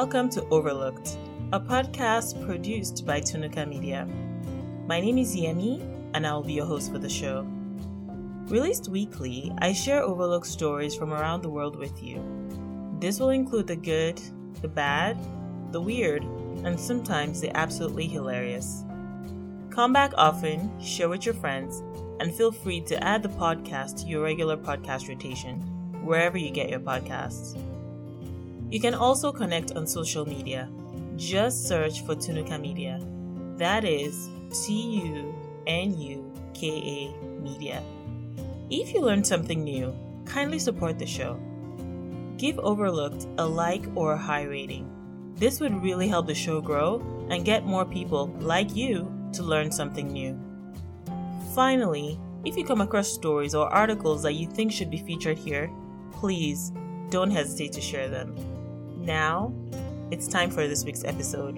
[0.00, 1.18] Welcome to Overlooked,
[1.52, 4.06] a podcast produced by Tunuka Media.
[4.86, 5.82] My name is Yemi,
[6.14, 7.44] and I will be your host for the show.
[8.46, 12.22] Released weekly, I share overlooked stories from around the world with you.
[13.00, 14.22] This will include the good,
[14.62, 15.18] the bad,
[15.72, 16.22] the weird,
[16.62, 18.84] and sometimes the absolutely hilarious.
[19.68, 21.82] Come back often, share with your friends,
[22.20, 25.58] and feel free to add the podcast to your regular podcast rotation,
[26.04, 27.60] wherever you get your podcasts.
[28.70, 30.68] You can also connect on social media.
[31.16, 33.00] Just search for Tunuka Media.
[33.56, 35.34] That is T U
[35.66, 37.82] N U K A Media.
[38.68, 39.94] If you learned something new,
[40.26, 41.40] kindly support the show.
[42.36, 44.86] Give Overlooked a like or a high rating.
[45.36, 49.72] This would really help the show grow and get more people like you to learn
[49.72, 50.38] something new.
[51.54, 55.70] Finally, if you come across stories or articles that you think should be featured here,
[56.12, 56.70] please
[57.10, 58.36] don't hesitate to share them.
[59.08, 59.54] Now,
[60.10, 61.56] it's time for this week's episode.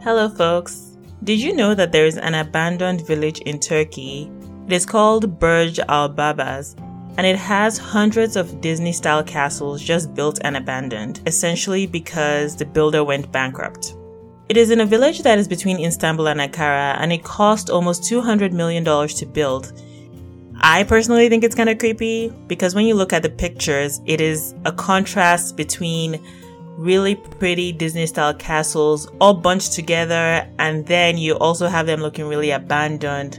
[0.00, 0.96] Hello, folks.
[1.24, 4.30] Did you know that there is an abandoned village in Turkey?
[4.68, 6.76] It is called Burj Al Babas
[7.16, 12.64] and it has hundreds of Disney style castles just built and abandoned, essentially because the
[12.64, 13.94] builder went bankrupt.
[14.48, 18.02] It is in a village that is between Istanbul and Ankara, and it cost almost
[18.02, 19.72] $200 million to build.
[20.60, 24.20] I personally think it's kind of creepy because when you look at the pictures, it
[24.20, 26.20] is a contrast between
[26.76, 32.26] really pretty Disney style castles all bunched together, and then you also have them looking
[32.26, 33.38] really abandoned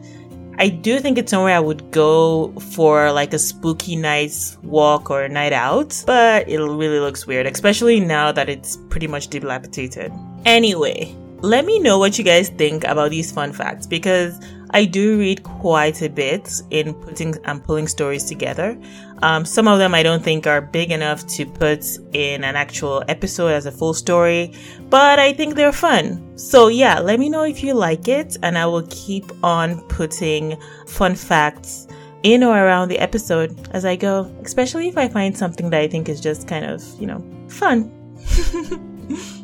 [0.62, 5.24] I do think it's somewhere I would go for like a spooky night's walk or
[5.24, 10.14] a night out, but it really looks weird, especially now that it's pretty much dilapidated.
[10.46, 14.40] Anyway, let me know what you guys think about these fun facts because
[14.72, 18.78] I do read quite a bit in putting and pulling stories together.
[19.22, 23.04] Um, some of them I don't think are big enough to put in an actual
[23.08, 24.54] episode as a full story,
[24.90, 26.38] but I think they're fun.
[26.38, 30.58] So yeah, let me know if you like it, and I will keep on putting
[30.88, 31.88] fun facts
[32.24, 35.88] in or around the episode as I go, especially if I find something that I
[35.88, 37.92] think is just kind of, you know, fun.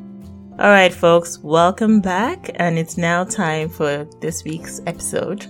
[0.59, 5.45] All right, folks, welcome back, and it's now time for this week's episode.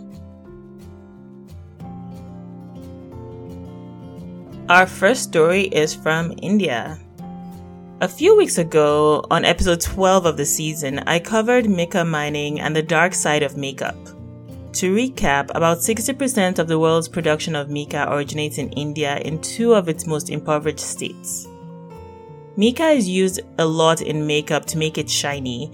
[4.68, 7.00] Our first story is from India.
[8.02, 12.76] A few weeks ago, on episode 12 of the season, I covered mica mining and
[12.76, 13.96] the dark side of makeup.
[14.74, 19.74] To recap, about 60% of the world's production of mica originates in India in two
[19.74, 21.48] of its most impoverished states.
[22.58, 25.72] Mica is used a lot in makeup to make it shiny,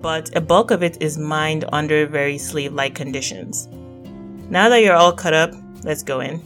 [0.00, 3.68] but a bulk of it is mined under very slave like conditions.
[4.48, 5.52] Now that you're all caught up,
[5.82, 6.42] let's go in.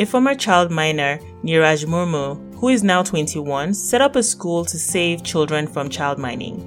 [0.00, 4.76] A former child miner, Niraj Murmu, who is now 21, set up a school to
[4.76, 6.58] save children from child mining.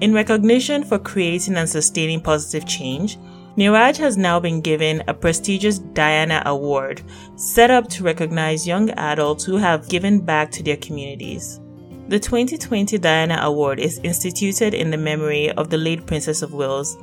[0.00, 3.18] In recognition for creating and sustaining positive change,
[3.58, 7.02] Niraj has now been given a prestigious Diana Award,
[7.34, 11.58] set up to recognize young adults who have given back to their communities.
[12.06, 16.96] The 2020 Diana Award is instituted in the memory of the late Princess of Wales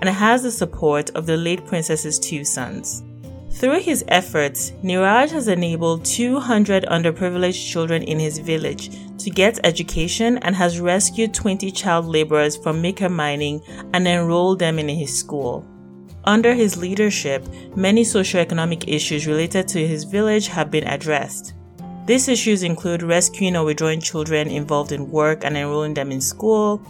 [0.00, 3.02] and has the support of the late princess's two sons.
[3.52, 10.36] Through his efforts, Niraj has enabled 200 underprivileged children in his village to get education
[10.38, 13.62] and has rescued 20 child laborers from mica mining
[13.94, 15.66] and enrolled them in his school.
[16.24, 17.44] Under his leadership,
[17.74, 21.54] many socioeconomic issues related to his village have been addressed.
[22.06, 26.80] These issues include rescuing or withdrawing children involved in work and enrolling them in school,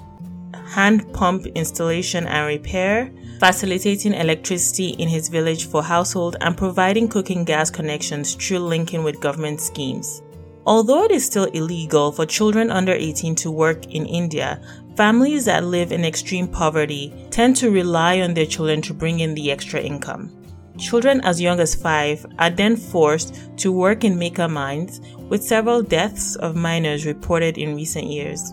[0.67, 7.45] hand pump installation and repair, facilitating electricity in his village for household, and providing cooking
[7.45, 10.23] gas connections through linking with government schemes.
[10.65, 14.61] Although it is still illegal for children under 18 to work in India,
[14.97, 19.35] families that live in extreme poverty tend to rely on their children to bring in
[19.35, 20.31] the extra income.
[20.79, 25.83] Children as young as 5 are then forced to work in mica mines, with several
[25.83, 28.53] deaths of minors reported in recent years.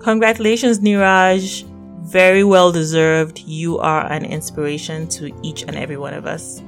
[0.00, 1.64] Congratulations, Niraj!
[2.02, 3.40] Very well deserved.
[3.40, 6.62] You are an inspiration to each and every one of us.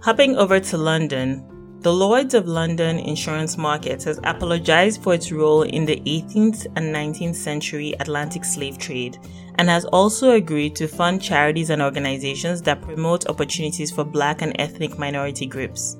[0.00, 1.44] Hopping over to London,
[1.80, 6.94] the Lloyds of London insurance market has apologized for its role in the 18th and
[6.94, 9.18] 19th century Atlantic slave trade
[9.56, 14.54] and has also agreed to fund charities and organizations that promote opportunities for black and
[14.60, 15.96] ethnic minority groups.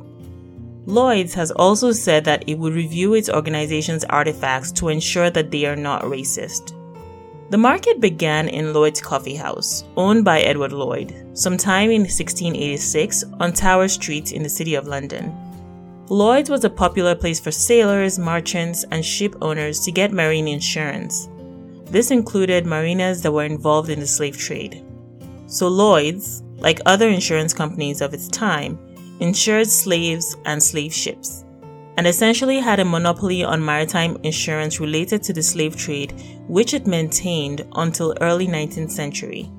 [0.87, 5.67] Lloyd's has also said that it would review its organization's artifacts to ensure that they
[5.67, 6.73] are not racist.
[7.50, 13.55] The market began in Lloyd's Coffee House, owned by Edward Lloyd, sometime in 1686 on
[13.55, 15.35] Tower Street in the City of London.
[16.11, 21.31] Lloyd's was a popular place for sailors, merchants, and ship owners to get marine insurance.
[21.87, 24.85] This included mariners that were involved in the slave trade.
[25.47, 28.79] So Lloyd's, like other insurance companies of its time,
[29.21, 31.47] insured slaves and slave ships,
[31.99, 36.15] and essentially had a monopoly on maritime insurance related to the slave trade,
[36.47, 39.50] which it maintained until early 19th century.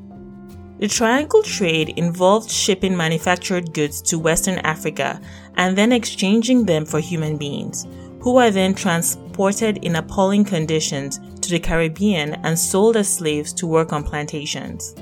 [0.78, 5.20] The triangle trade involved shipping manufactured goods to Western Africa
[5.58, 7.86] and then exchanging them for human beings,
[8.22, 13.68] who are then transported in appalling conditions to the Caribbean and sold as slaves to
[13.68, 14.96] work on plantations.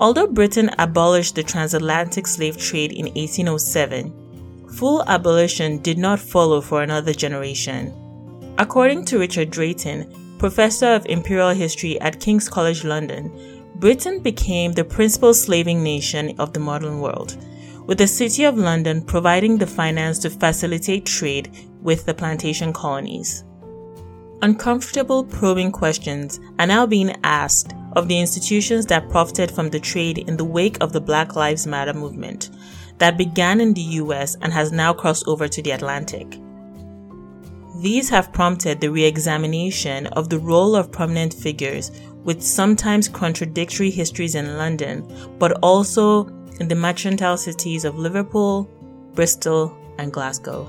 [0.00, 4.27] Although Britain abolished the transatlantic slave trade in 1807,
[4.70, 7.94] full abolition did not follow for another generation.
[8.58, 14.84] According to Richard Drayton, professor of imperial history at King's College London, Britain became the
[14.84, 17.36] principal slaving nation of the modern world,
[17.86, 21.50] with the City of London providing the finance to facilitate trade
[21.82, 23.44] with the plantation colonies.
[24.42, 30.18] Uncomfortable probing questions are now being asked of the institutions that profited from the trade
[30.18, 32.50] in the wake of the Black Lives Matter movement
[32.98, 36.38] that began in the US and has now crossed over to the Atlantic.
[37.80, 41.92] These have prompted the re examination of the role of prominent figures
[42.24, 45.06] with sometimes contradictory histories in London,
[45.38, 46.26] but also
[46.58, 48.68] in the mercantile cities of Liverpool,
[49.14, 50.68] Bristol, and Glasgow.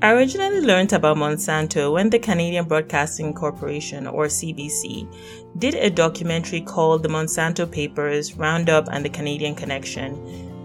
[0.00, 5.12] I originally learned about Monsanto when the Canadian Broadcasting Corporation, or CBC,
[5.58, 10.16] did a documentary called The Monsanto Papers Roundup and the Canadian Connection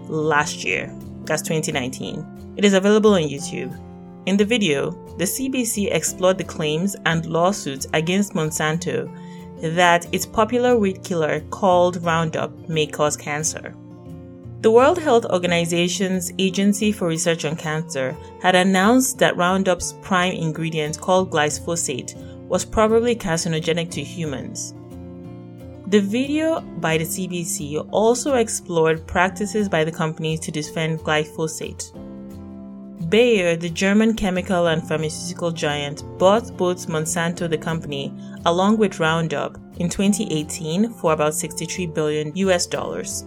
[0.08, 0.94] last year.
[1.24, 2.54] That's 2019.
[2.56, 3.76] It is available on YouTube.
[4.26, 9.10] In the video, the CBC explored the claims and lawsuits against Monsanto
[9.74, 13.74] that its popular weed killer called Roundup may cause cancer.
[14.64, 20.98] The World Health Organization's Agency for Research on Cancer had announced that Roundup's prime ingredient
[20.98, 22.14] called glyphosate
[22.48, 24.72] was probably carcinogenic to humans.
[25.88, 31.92] The video by the CBC also explored practices by the companies to defend glyphosate.
[33.10, 38.14] Bayer, the German chemical and pharmaceutical giant, bought both Monsanto the company
[38.46, 43.26] along with Roundup in 2018 for about 63 billion US dollars.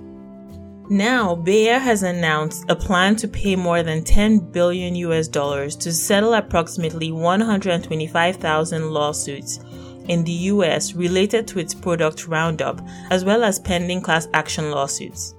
[0.89, 5.92] Now, Bayer has announced a plan to pay more than 10 billion US dollars to
[5.92, 9.60] settle approximately 125,000 lawsuits
[10.07, 12.80] in the US related to its product Roundup,
[13.10, 15.36] as well as pending class action lawsuits.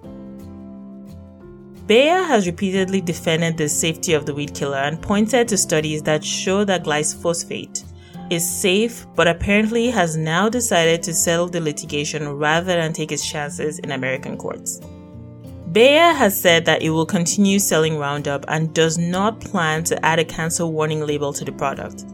[1.86, 6.22] Bayer has repeatedly defended the safety of the weed killer and pointed to studies that
[6.22, 7.84] show that glyphosate
[8.30, 13.26] is safe, but apparently has now decided to settle the litigation rather than take its
[13.26, 14.82] chances in American courts.
[15.72, 20.18] Bayer has said that it will continue selling Roundup and does not plan to add
[20.18, 22.06] a cancer warning label to the product.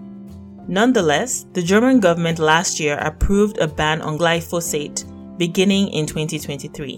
[0.67, 5.05] Nonetheless, the German government last year approved a ban on glyphosate
[5.39, 6.97] beginning in 2023.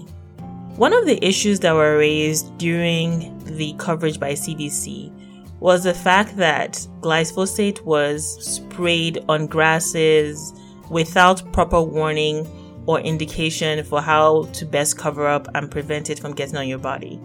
[0.76, 5.12] One of the issues that were raised during the coverage by CBC
[5.60, 10.54] was the fact that glyphosate was sprayed on grasses
[10.90, 12.46] without proper warning
[12.86, 16.78] or indication for how to best cover up and prevent it from getting on your
[16.78, 17.20] body.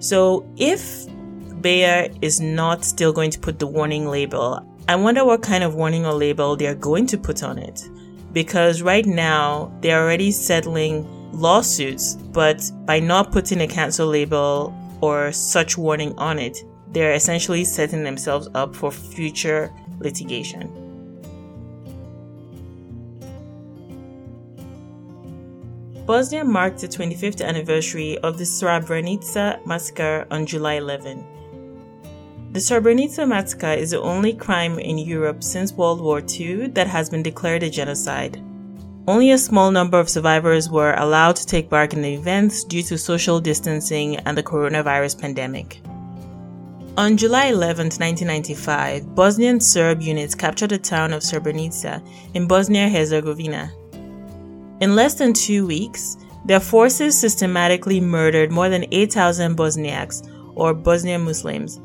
[0.00, 1.06] So if
[1.60, 5.74] Bayer is not still going to put the warning label, I wonder what kind of
[5.74, 7.88] warning or label they're going to put on it.
[8.32, 15.32] Because right now they're already settling lawsuits, but by not putting a cancel label or
[15.32, 20.89] such warning on it, they're essentially setting themselves up for future litigation.
[26.10, 31.24] Bosnia marked the 25th anniversary of the Srebrenica massacre on July 11.
[32.50, 37.08] The Srebrenica massacre is the only crime in Europe since World War II that has
[37.08, 38.42] been declared a genocide.
[39.06, 42.82] Only a small number of survivors were allowed to take part in the events due
[42.82, 45.80] to social distancing and the coronavirus pandemic.
[46.96, 53.70] On July 11, 1995, Bosnian Serb units captured the town of Srebrenica in Bosnia Herzegovina.
[54.80, 61.22] In less than two weeks, their forces systematically murdered more than 8,000 Bosniaks, or Bosnian
[61.22, 61.80] Muslims,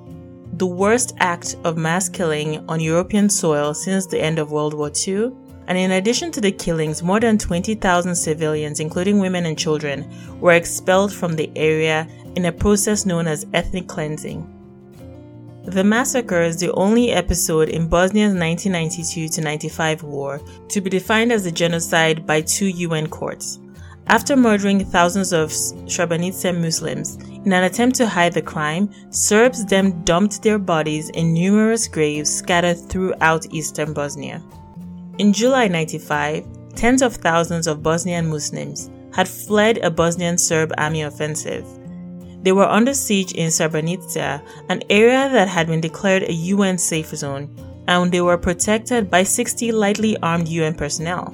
[0.53, 4.91] the worst act of mass killing on European soil since the end of World War
[5.07, 5.31] II,
[5.67, 10.07] And in addition to the killings, more than 20,000 civilians, including women and children,
[10.39, 14.54] were expelled from the area in a process known as ethnic cleansing.
[15.67, 21.47] The massacre is the only episode in Bosnia's 1992 95 war to be defined as
[21.47, 23.59] a genocide by two UN courts.
[24.05, 30.03] After murdering thousands of Srebrenica Muslims in an attempt to hide the crime, Serbs then
[30.03, 34.43] dumped their bodies in numerous graves scattered throughout eastern Bosnia.
[35.17, 36.45] In July 95,
[36.75, 41.65] tens of thousands of Bosnian Muslims had fled a Bosnian Serb army offensive.
[42.45, 47.07] They were under siege in Srebrenica, an area that had been declared a UN safe
[47.07, 47.49] zone,
[47.87, 51.33] and they were protected by 60 lightly armed UN personnel.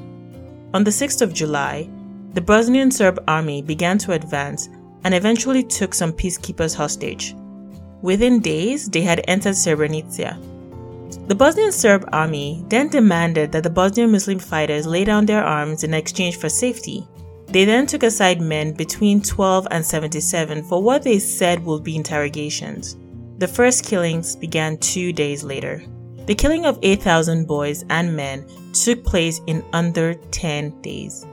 [0.74, 1.90] On the 6th of July,
[2.34, 4.70] the Bosnian Serb army began to advance
[5.04, 7.36] and eventually took some peacekeepers hostage.
[8.02, 10.38] Within days, they had entered Srebrenica.
[11.28, 15.84] The Bosnian Serb army then demanded that the Bosnian Muslim fighters lay down their arms
[15.84, 17.06] in exchange for safety.
[17.52, 21.98] They then took aside men between 12 and 77 for what they said would be
[21.98, 22.96] interrogations.
[23.40, 25.84] The first killings began two days later.
[26.28, 31.26] The killing of 8,000 boys and men took place in under 10 days.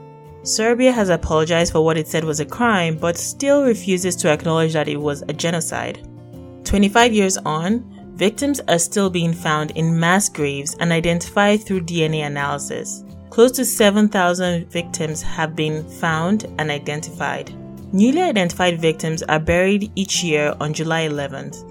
[0.43, 4.73] Serbia has apologized for what it said was a crime, but still refuses to acknowledge
[4.73, 6.05] that it was a genocide.
[6.65, 7.85] 25 years on,
[8.15, 13.03] victims are still being found in mass graves and identified through DNA analysis.
[13.29, 17.53] Close to 7,000 victims have been found and identified.
[17.93, 21.65] Newly identified victims are buried each year on July 11th.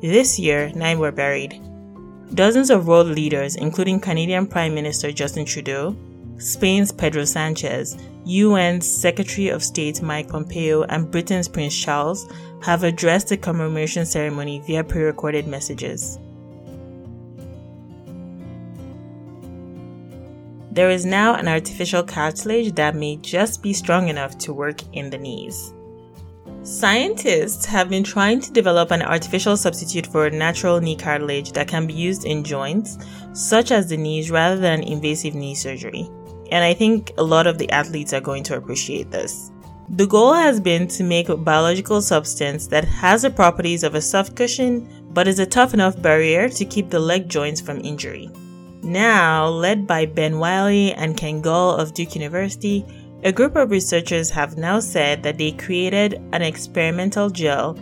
[0.00, 1.60] This year, nine were buried.
[2.34, 5.94] Dozens of world leaders, including Canadian Prime Minister Justin Trudeau,
[6.38, 7.96] Spain's Pedro Sanchez,
[8.26, 12.26] UN's Secretary of State Mike Pompeo, and Britain's Prince Charles
[12.62, 16.18] have addressed the commemoration ceremony via pre recorded messages.
[20.74, 25.08] There is now an artificial cartilage that may just be strong enough to work in
[25.08, 25.72] the knees.
[26.62, 31.86] Scientists have been trying to develop an artificial substitute for natural knee cartilage that can
[31.86, 32.98] be used in joints,
[33.32, 36.08] such as the knees, rather than invasive knee surgery
[36.50, 39.50] and I think a lot of the athletes are going to appreciate this.
[39.88, 44.00] The goal has been to make a biological substance that has the properties of a
[44.00, 48.30] soft cushion but is a tough enough barrier to keep the leg joints from injury.
[48.84, 52.84] Now, led by Ben Wiley and Ken Gall of Duke University,
[53.22, 57.78] a group of researchers have now said that they created an experimental gel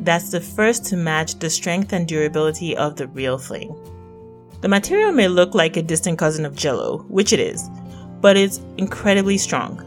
[0.00, 3.74] that's the first to match the strength and durability of the real thing.
[4.60, 7.70] The material may look like a distant cousin of Jello, which it is,
[8.20, 9.80] but it's incredibly strong.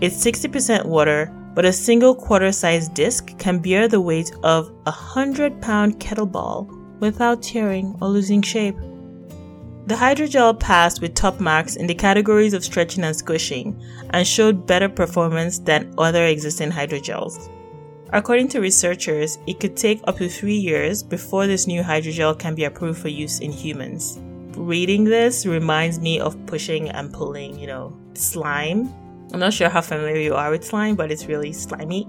[0.00, 4.92] It's 60% water, but a single quarter sized disc can bear the weight of a
[4.92, 6.68] 100 pound kettlebell
[7.00, 8.76] without tearing or losing shape.
[9.86, 14.66] The hydrogel passed with top marks in the categories of stretching and squishing and showed
[14.66, 17.48] better performance than other existing hydrogels.
[18.12, 22.54] According to researchers, it could take up to three years before this new hydrogel can
[22.54, 24.20] be approved for use in humans
[24.56, 28.92] reading this reminds me of pushing and pulling, you know, slime.
[29.32, 32.06] I'm not sure how familiar you are with slime, but it's really slimy.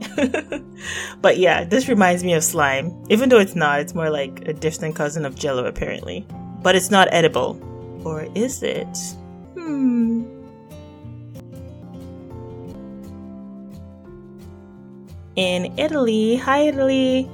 [1.21, 2.91] but yeah, this reminds me of slime.
[3.09, 6.27] Even though it's not, it's more like a distant cousin of jello, apparently.
[6.63, 7.59] But it's not edible.
[8.03, 8.87] Or is it?
[9.53, 10.23] Hmm.
[15.35, 17.29] In Italy, hi Italy,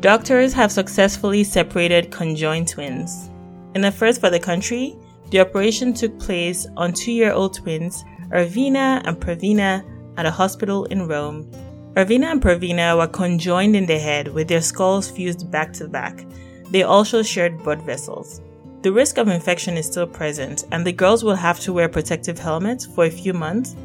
[0.00, 3.28] doctors have successfully separated conjoined twins.
[3.74, 4.96] In a first for the country,
[5.30, 9.84] the operation took place on two year old twins, Ervina and Prefina,
[10.16, 11.50] at a hospital in Rome.
[11.94, 16.24] Ervina and Prefina were conjoined in the head with their skulls fused back to back.
[16.70, 18.40] They also shared blood vessels.
[18.82, 22.36] The risk of infection is still present, and the girls will have to wear protective
[22.36, 23.76] helmets for a few months.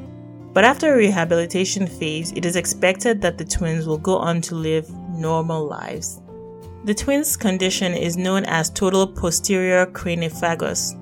[0.54, 4.56] But after a rehabilitation phase, it is expected that the twins will go on to
[4.56, 6.20] live normal lives.
[6.86, 10.96] The twins' condition is known as total posterior craniopagus.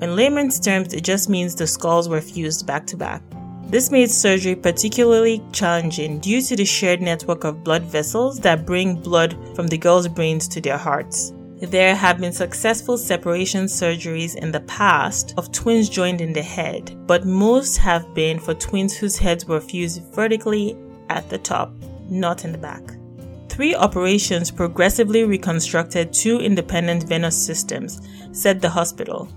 [0.00, 3.20] In layman's terms, it just means the skulls were fused back to back.
[3.64, 8.94] This made surgery particularly challenging due to the shared network of blood vessels that bring
[8.94, 11.32] blood from the girls' brains to their hearts.
[11.60, 17.06] There have been successful separation surgeries in the past of twins joined in the head,
[17.06, 20.74] but most have been for twins whose heads were fused vertically
[21.10, 21.70] at the top,
[22.08, 22.82] not in the back.
[23.50, 28.00] Three operations progressively reconstructed two independent venous systems,
[28.32, 29.28] said the hospital.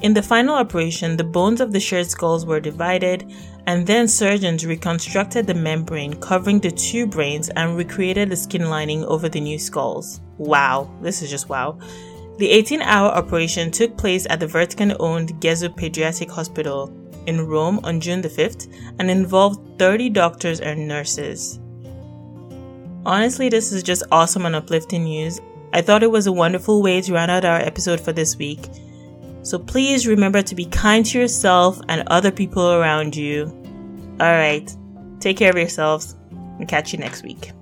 [0.00, 3.30] In the final operation, the bones of the shared skulls were divided,
[3.68, 9.04] and then surgeons reconstructed the membrane covering the two brains and recreated the skin lining
[9.04, 10.22] over the new skulls.
[10.38, 11.78] Wow, this is just wow.
[12.38, 16.90] The 18 hour operation took place at the Vatican owned Gesù Pediatric Hospital
[17.26, 21.60] in Rome on June the 5th and involved 30 doctors and nurses.
[23.04, 25.42] Honestly, this is just awesome and uplifting news.
[25.74, 28.60] I thought it was a wonderful way to round out our episode for this week.
[29.42, 33.57] So please remember to be kind to yourself and other people around you.
[34.20, 34.76] Alright,
[35.20, 36.16] take care of yourselves
[36.58, 37.52] and catch you next week.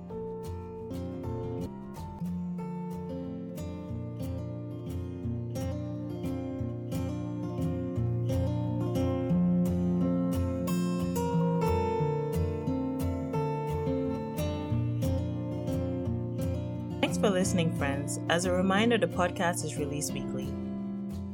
[17.01, 18.19] Thanks for listening, friends.
[18.29, 20.51] As a reminder, the podcast is released weekly.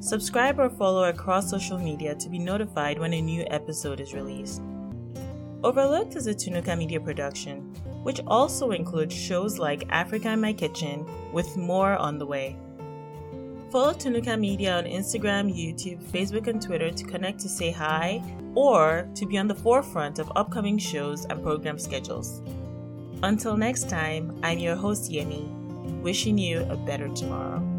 [0.02, 4.62] Subscribe or follow across social media to be notified when a new episode is released.
[5.64, 7.62] Overlooked is a Tunuka Media production,
[8.04, 12.58] which also includes shows like Africa in My Kitchen, with more on the way.
[13.72, 18.22] Follow Tunuka Media on Instagram, YouTube, Facebook, and Twitter to connect to say hi
[18.56, 22.42] or to be on the forefront of upcoming shows and program schedules.
[23.24, 25.48] Until next time, I'm your host Yemi,
[26.02, 27.73] wishing you a better tomorrow.